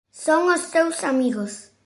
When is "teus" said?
0.73-0.97